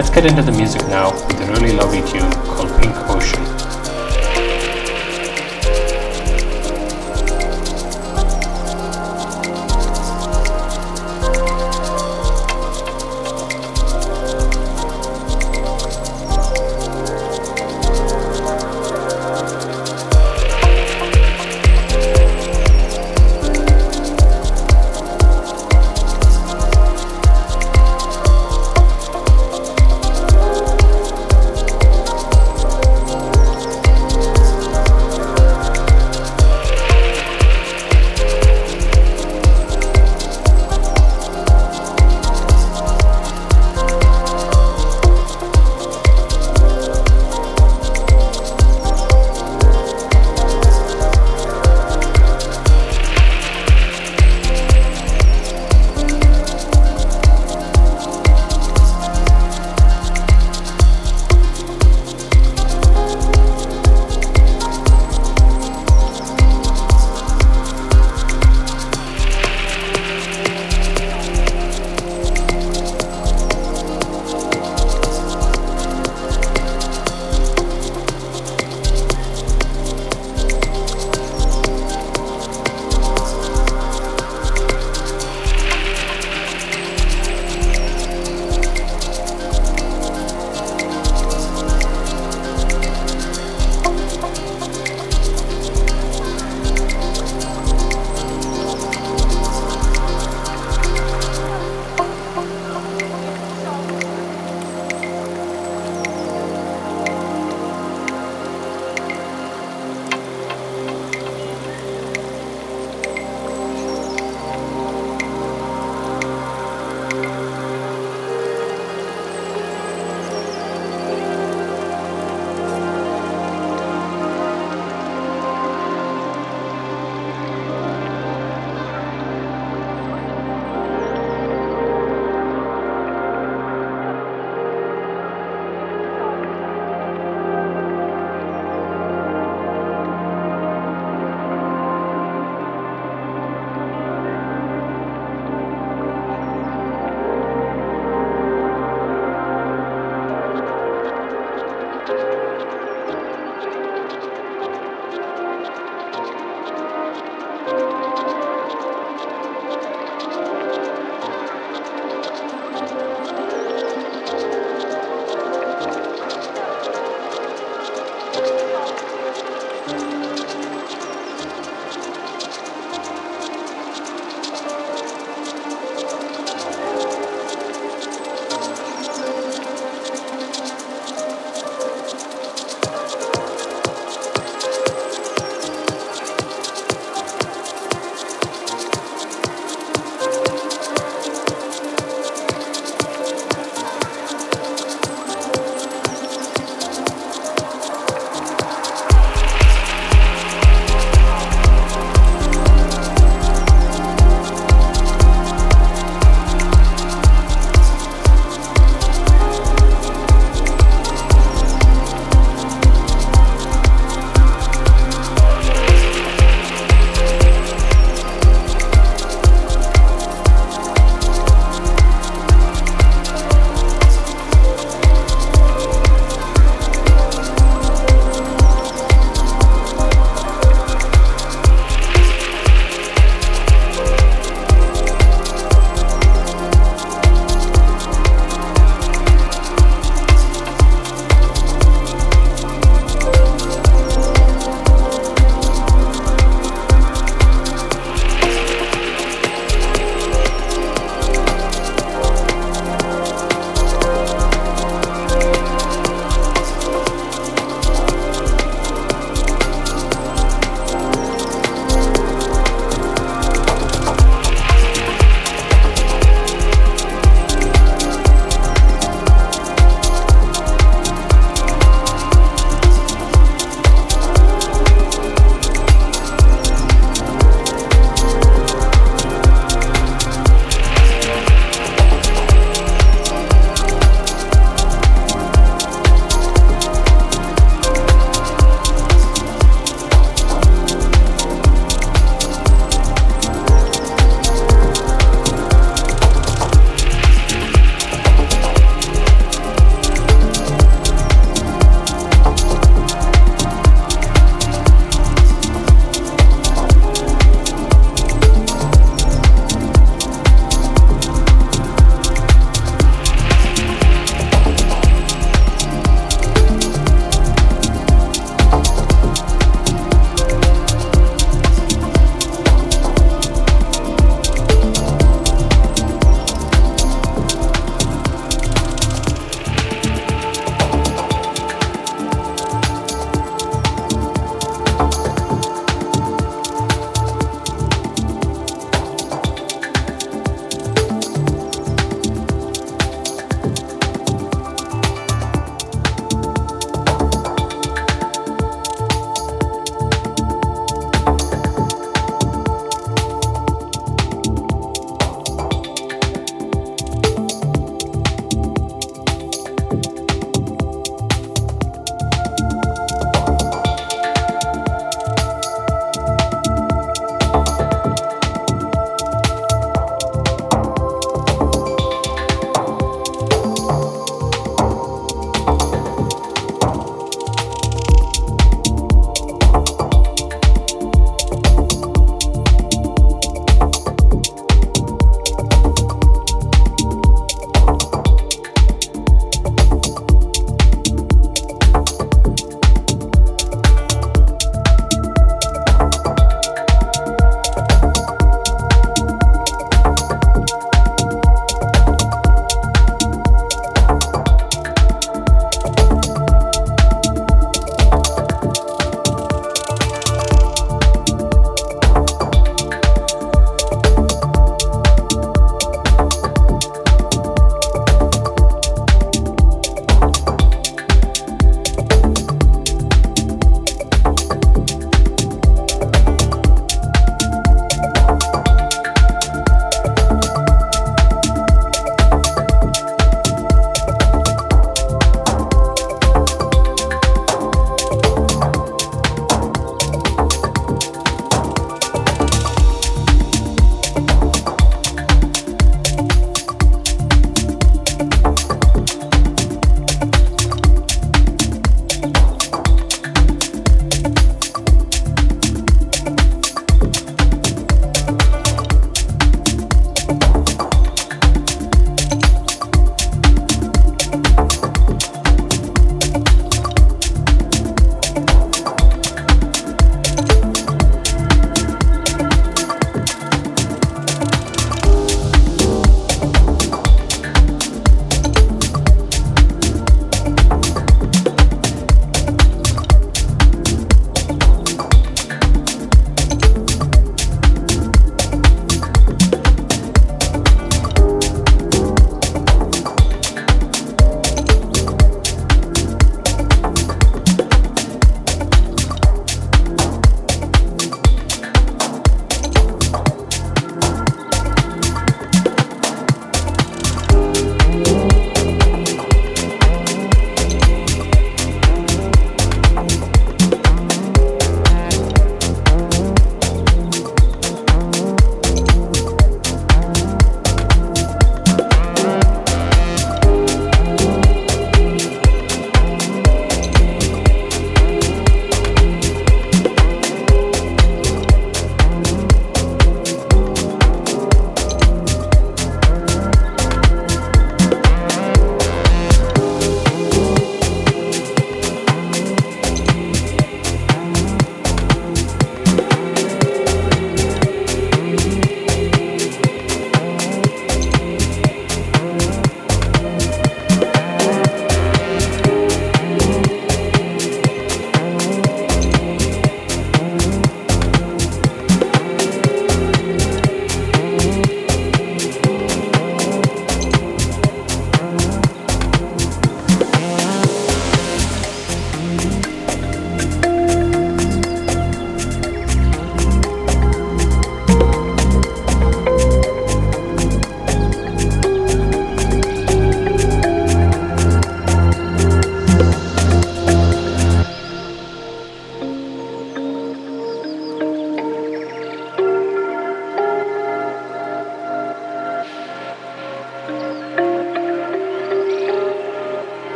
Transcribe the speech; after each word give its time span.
Let's 0.00 0.08
get 0.08 0.24
into 0.24 0.40
the 0.40 0.52
music 0.52 0.80
now 0.88 1.12
with 1.12 1.42
a 1.42 1.52
really 1.52 1.76
lovely 1.76 2.00
tune 2.10 2.32
called 2.46 2.70
Pink 2.80 2.96
Ocean. 3.10 3.19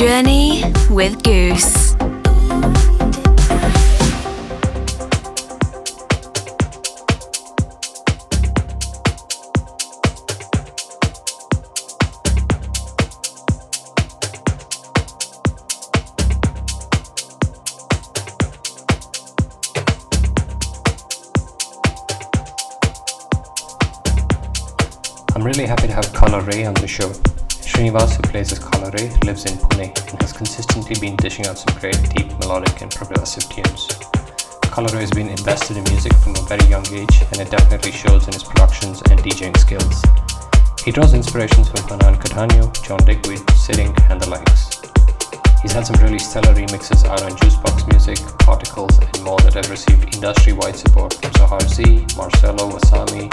Journey 0.00 0.62
with 0.88 1.22
Goos. 1.22 1.94
I'm 25.34 25.44
really 25.44 25.66
happy 25.66 25.88
to 25.88 25.92
have 25.92 26.10
Color 26.14 26.40
Ray 26.40 26.64
on 26.64 26.72
the 26.72 26.88
show. 26.88 27.12
Lives 28.90 29.44
in 29.44 29.56
Pune 29.56 30.10
and 30.10 30.20
has 30.20 30.32
consistently 30.32 30.98
been 30.98 31.14
dishing 31.14 31.46
out 31.46 31.56
some 31.56 31.78
great 31.78 31.96
deep 32.10 32.26
melodic 32.40 32.82
and 32.82 32.90
progressive 32.90 33.48
tunes. 33.48 33.86
Ray 34.76 35.00
has 35.00 35.12
been 35.12 35.28
invested 35.28 35.76
in 35.76 35.84
music 35.84 36.12
from 36.14 36.34
a 36.34 36.42
very 36.50 36.66
young 36.66 36.84
age 36.92 37.22
and 37.30 37.38
it 37.38 37.52
definitely 37.52 37.92
shows 37.92 38.26
in 38.26 38.32
his 38.32 38.42
productions 38.42 39.00
and 39.02 39.20
DJing 39.20 39.56
skills. 39.58 40.02
He 40.84 40.90
draws 40.90 41.14
inspirations 41.14 41.68
from 41.68 41.88
Hernan 41.88 42.18
Cattaneo, 42.18 42.66
John 42.82 42.98
Digweed, 43.06 43.48
Sitting, 43.50 43.94
and 44.10 44.20
the 44.20 44.28
likes. 44.28 44.82
He's 45.62 45.70
had 45.70 45.86
some 45.86 46.02
really 46.02 46.18
stellar 46.18 46.52
remixes 46.52 47.06
out 47.06 47.22
on 47.22 47.30
Juicebox 47.38 47.86
Music, 47.92 48.18
Particles, 48.40 48.98
and 48.98 49.22
more 49.22 49.38
that 49.46 49.54
have 49.54 49.70
received 49.70 50.16
industry-wide 50.16 50.74
support 50.74 51.14
from 51.14 51.30
Zahar 51.34 51.62
Z, 51.62 52.06
Marcelo 52.16 52.72
Asami, 52.74 53.30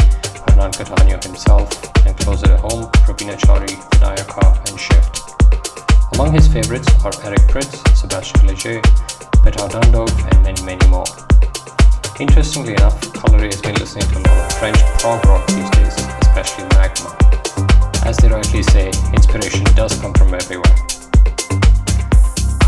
Hernan 0.52 0.70
Cattaneo 0.70 1.24
himself, 1.24 1.68
and 2.06 2.16
closer 2.16 2.54
at 2.54 2.60
home, 2.60 2.86
Pravina 3.02 3.36
Chaudhry, 3.40 3.74
Vinayaka, 3.98 4.70
and 4.70 4.80
Shift. 4.80 5.27
Among 6.18 6.34
his 6.34 6.48
favorites 6.48 6.90
are 7.06 7.14
Eric 7.30 7.46
Prydz, 7.46 7.78
Sebastien 7.96 8.48
Leger, 8.48 8.82
Petar 9.46 9.70
Dundov, 9.70 10.10
and 10.34 10.42
many, 10.42 10.60
many 10.66 10.88
more. 10.90 11.06
Interestingly 12.20 12.74
enough, 12.74 12.98
Color 13.14 13.38
Ray 13.38 13.54
has 13.54 13.62
been 13.62 13.76
listening 13.76 14.10
to 14.10 14.18
a 14.18 14.22
lot 14.26 14.50
of 14.50 14.58
French 14.58 14.80
prog 14.98 15.24
rock 15.28 15.46
these 15.46 15.70
days, 15.78 15.94
especially 16.26 16.66
Magma. 16.74 17.14
As 18.02 18.18
they 18.18 18.30
rightly 18.30 18.64
say, 18.64 18.88
inspiration 19.14 19.64
does 19.76 19.94
come 20.02 20.12
from 20.16 20.34
everywhere. 20.34 20.66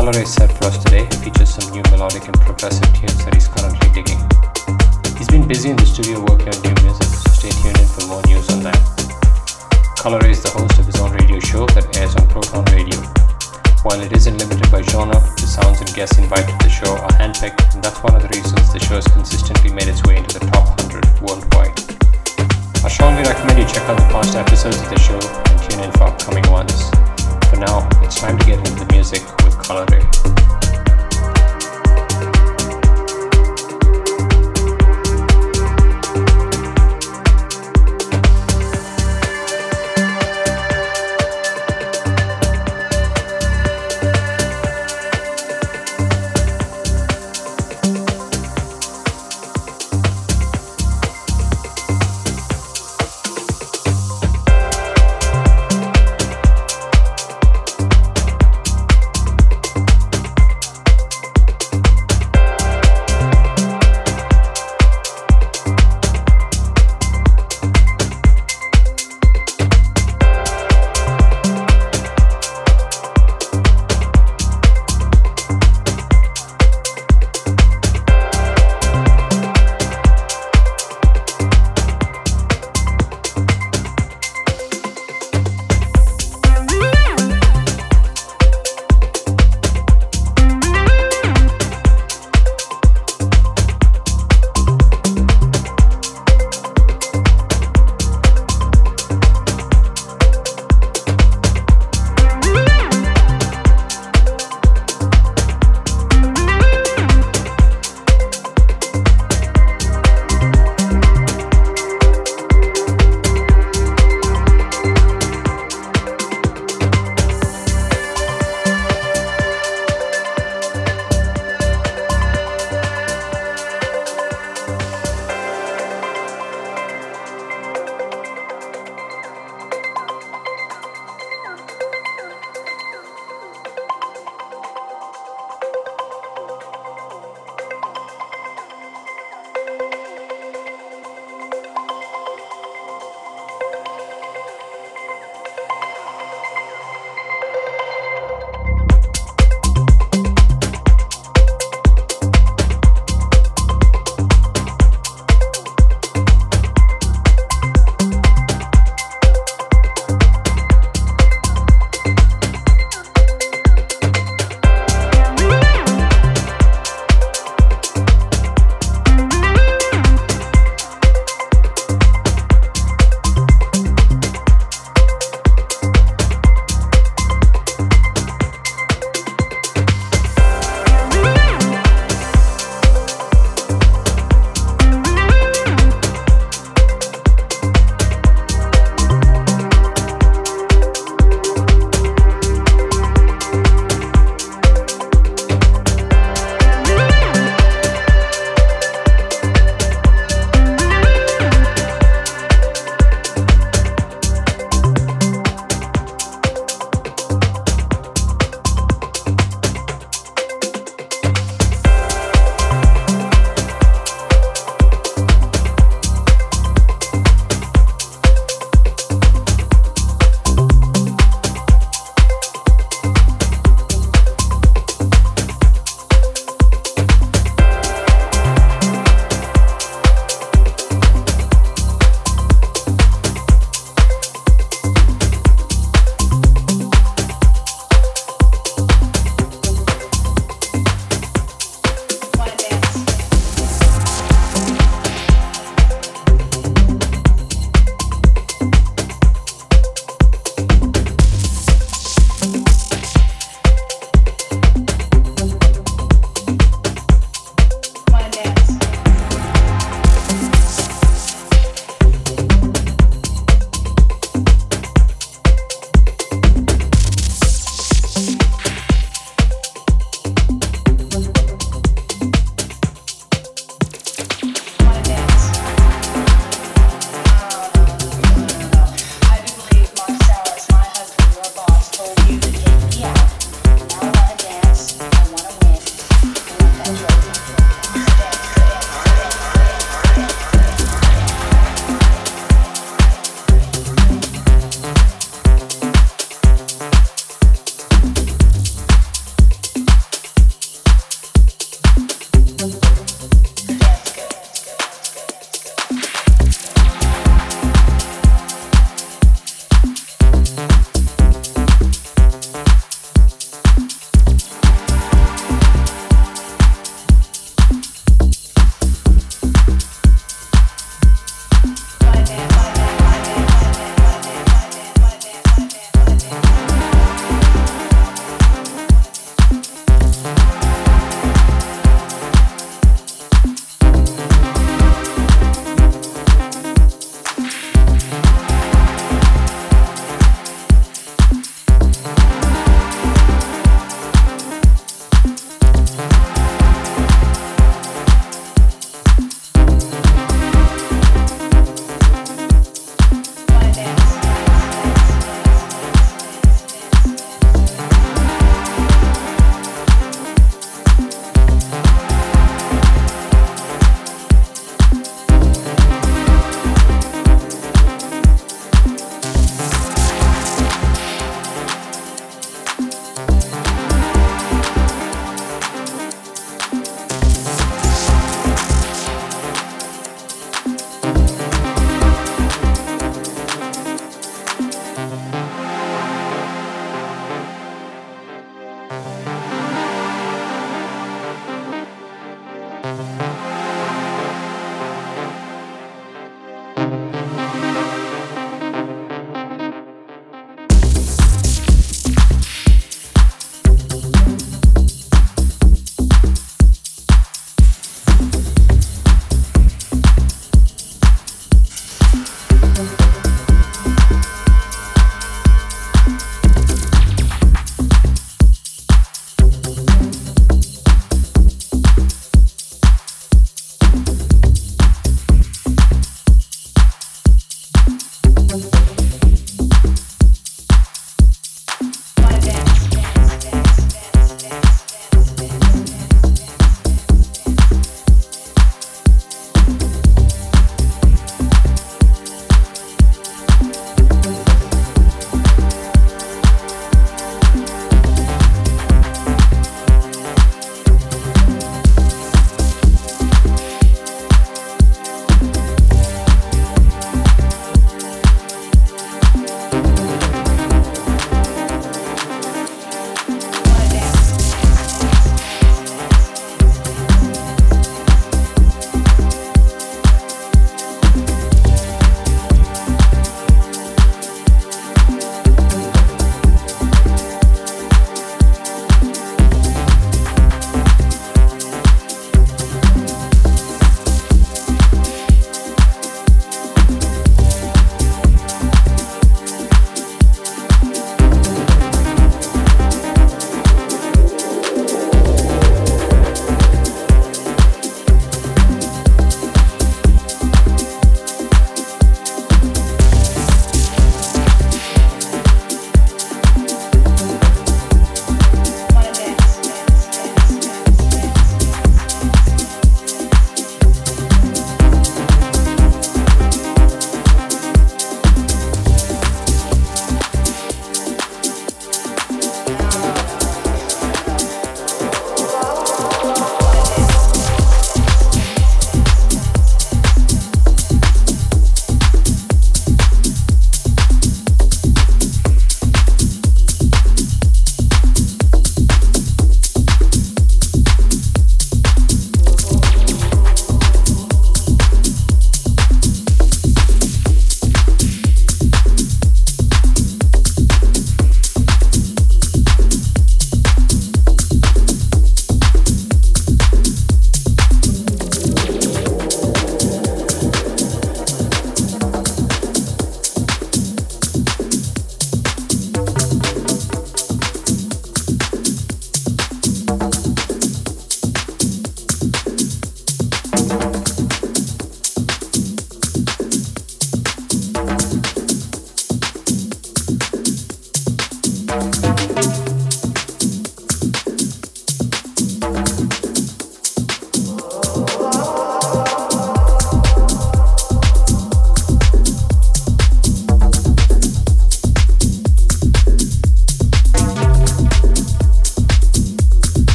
Ray 0.00 0.24
set 0.24 0.50
for 0.56 0.64
us 0.64 0.82
today 0.82 1.04
features 1.20 1.52
some 1.52 1.70
new 1.70 1.82
melodic 1.92 2.24
and 2.24 2.40
progressive 2.40 2.88
tunes 2.96 3.24
that 3.26 3.34
he's 3.34 3.48
currently 3.48 3.92
digging. 3.92 4.24
He's 5.18 5.28
been 5.28 5.46
busy 5.46 5.68
in 5.68 5.76
the 5.76 5.84
studio 5.84 6.24
working 6.24 6.48
on 6.48 6.62
new 6.64 6.74
music, 6.80 7.12
so 7.12 7.28
stay 7.28 7.52
tuned 7.60 7.76
in 7.76 7.84
for 7.92 8.06
more 8.08 8.22
news 8.24 8.48
on 8.48 8.62
that. 8.64 8.80
Color 9.98 10.24
is 10.24 10.42
the 10.42 10.48
host 10.48 10.78
of 10.78 10.86
his 10.86 10.96
own 10.96 11.12
radio 11.12 11.38
show 11.40 11.66
that 11.76 11.94
airs 12.00 12.16
on 12.16 12.26
Proton 12.28 12.64
Radio. 12.72 13.13
While 13.84 14.00
it 14.00 14.16
isn't 14.16 14.38
limited 14.38 14.72
by 14.72 14.80
genre, 14.80 15.20
the 15.36 15.44
sounds 15.44 15.78
and 15.80 15.92
guests 15.92 16.16
invited 16.16 16.58
to 16.58 16.64
the 16.64 16.70
show 16.70 16.96
are 16.96 17.12
handpicked, 17.20 17.74
and 17.74 17.84
that's 17.84 18.02
one 18.02 18.16
of 18.16 18.22
the 18.22 18.28
reasons 18.28 18.72
the 18.72 18.80
show 18.80 18.94
has 18.94 19.06
consistently 19.08 19.70
made 19.74 19.88
its 19.88 20.02
way 20.04 20.16
into 20.16 20.38
the 20.38 20.46
top 20.46 20.72
100 20.80 21.04
worldwide. 21.20 21.76
I 22.80 22.88
strongly 22.88 23.28
recommend 23.28 23.58
you 23.58 23.68
check 23.68 23.84
out 23.84 23.98
the 24.00 24.08
past 24.08 24.36
episodes 24.36 24.80
of 24.80 24.88
the 24.88 24.98
show 24.98 25.20
and 25.20 25.56
tune 25.68 25.84
in 25.84 25.92
for 25.92 26.04
upcoming 26.04 26.50
ones. 26.50 26.88
For 27.52 27.60
now, 27.60 27.86
it's 28.00 28.18
time 28.18 28.38
to 28.38 28.46
get 28.46 28.56
into 28.56 28.72
the 28.72 28.88
music 28.90 29.20
with 29.44 29.52
Color 29.58 29.84
Ray. 29.92 30.23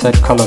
Set, 0.00 0.22
Color 0.22 0.39